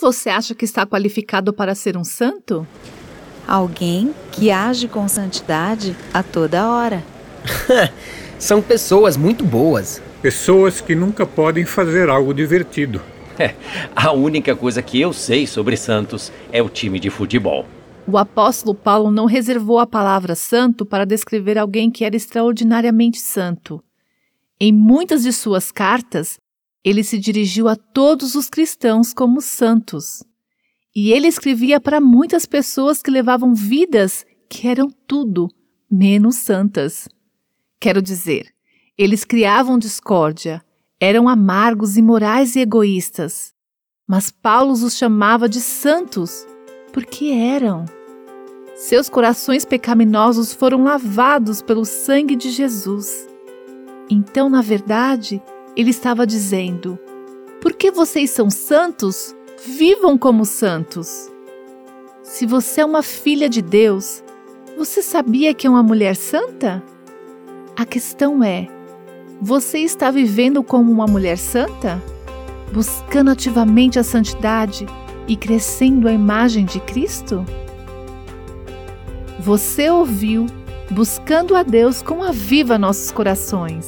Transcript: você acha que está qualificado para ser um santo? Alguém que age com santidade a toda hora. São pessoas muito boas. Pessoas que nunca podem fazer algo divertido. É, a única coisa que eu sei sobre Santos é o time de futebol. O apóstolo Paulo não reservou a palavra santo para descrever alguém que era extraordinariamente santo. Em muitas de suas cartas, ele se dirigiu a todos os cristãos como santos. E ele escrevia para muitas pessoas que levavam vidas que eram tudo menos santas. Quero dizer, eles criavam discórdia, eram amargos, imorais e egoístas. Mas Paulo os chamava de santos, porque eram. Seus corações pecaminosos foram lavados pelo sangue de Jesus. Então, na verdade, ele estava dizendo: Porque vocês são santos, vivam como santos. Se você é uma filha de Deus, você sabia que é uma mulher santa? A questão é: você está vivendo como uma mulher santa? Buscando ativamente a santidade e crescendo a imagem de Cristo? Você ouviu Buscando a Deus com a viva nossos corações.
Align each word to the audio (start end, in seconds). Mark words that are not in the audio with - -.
você 0.00 0.30
acha 0.30 0.54
que 0.54 0.64
está 0.64 0.86
qualificado 0.86 1.52
para 1.52 1.74
ser 1.74 1.96
um 1.96 2.04
santo? 2.04 2.66
Alguém 3.46 4.14
que 4.32 4.50
age 4.50 4.88
com 4.88 5.08
santidade 5.08 5.96
a 6.12 6.22
toda 6.22 6.68
hora. 6.68 7.02
São 8.38 8.62
pessoas 8.62 9.16
muito 9.16 9.44
boas. 9.44 10.02
Pessoas 10.20 10.80
que 10.80 10.94
nunca 10.94 11.26
podem 11.26 11.64
fazer 11.64 12.08
algo 12.08 12.34
divertido. 12.34 13.00
É, 13.38 13.54
a 13.94 14.12
única 14.12 14.56
coisa 14.56 14.82
que 14.82 15.00
eu 15.00 15.12
sei 15.12 15.46
sobre 15.46 15.76
Santos 15.76 16.32
é 16.50 16.60
o 16.60 16.68
time 16.68 16.98
de 16.98 17.08
futebol. 17.08 17.64
O 18.06 18.18
apóstolo 18.18 18.74
Paulo 18.74 19.10
não 19.10 19.26
reservou 19.26 19.78
a 19.78 19.86
palavra 19.86 20.34
santo 20.34 20.84
para 20.84 21.04
descrever 21.04 21.58
alguém 21.58 21.90
que 21.90 22.04
era 22.04 22.16
extraordinariamente 22.16 23.18
santo. 23.18 23.82
Em 24.58 24.72
muitas 24.72 25.22
de 25.22 25.32
suas 25.32 25.70
cartas, 25.70 26.38
ele 26.84 27.02
se 27.02 27.18
dirigiu 27.18 27.68
a 27.68 27.76
todos 27.76 28.34
os 28.34 28.48
cristãos 28.48 29.12
como 29.12 29.40
santos. 29.40 30.22
E 30.94 31.12
ele 31.12 31.28
escrevia 31.28 31.80
para 31.80 32.00
muitas 32.00 32.46
pessoas 32.46 33.02
que 33.02 33.10
levavam 33.10 33.54
vidas 33.54 34.24
que 34.48 34.66
eram 34.66 34.90
tudo 35.06 35.48
menos 35.90 36.36
santas. 36.36 37.08
Quero 37.80 38.02
dizer, 38.02 38.52
eles 38.96 39.24
criavam 39.24 39.78
discórdia, 39.78 40.64
eram 41.00 41.28
amargos, 41.28 41.96
imorais 41.96 42.56
e 42.56 42.60
egoístas. 42.60 43.54
Mas 44.06 44.30
Paulo 44.30 44.72
os 44.72 44.96
chamava 44.96 45.48
de 45.48 45.60
santos, 45.60 46.46
porque 46.92 47.26
eram. 47.26 47.84
Seus 48.74 49.08
corações 49.08 49.64
pecaminosos 49.64 50.52
foram 50.52 50.84
lavados 50.84 51.60
pelo 51.60 51.84
sangue 51.84 52.34
de 52.34 52.50
Jesus. 52.50 53.28
Então, 54.08 54.48
na 54.48 54.62
verdade, 54.62 55.42
ele 55.78 55.90
estava 55.90 56.26
dizendo: 56.26 56.98
Porque 57.60 57.90
vocês 57.90 58.30
são 58.30 58.50
santos, 58.50 59.34
vivam 59.64 60.18
como 60.18 60.44
santos. 60.44 61.30
Se 62.24 62.44
você 62.44 62.80
é 62.80 62.84
uma 62.84 63.02
filha 63.02 63.48
de 63.48 63.62
Deus, 63.62 64.22
você 64.76 65.00
sabia 65.00 65.54
que 65.54 65.66
é 65.66 65.70
uma 65.70 65.82
mulher 65.82 66.16
santa? 66.16 66.82
A 67.76 67.86
questão 67.86 68.42
é: 68.42 68.66
você 69.40 69.78
está 69.78 70.10
vivendo 70.10 70.64
como 70.64 70.90
uma 70.90 71.06
mulher 71.06 71.38
santa? 71.38 72.02
Buscando 72.72 73.30
ativamente 73.30 73.98
a 73.98 74.04
santidade 74.04 74.84
e 75.28 75.36
crescendo 75.36 76.08
a 76.08 76.12
imagem 76.12 76.64
de 76.64 76.80
Cristo? 76.80 77.46
Você 79.40 79.88
ouviu 79.88 80.44
Buscando 80.90 81.54
a 81.54 81.62
Deus 81.62 82.00
com 82.00 82.22
a 82.22 82.32
viva 82.32 82.78
nossos 82.78 83.12
corações. 83.12 83.86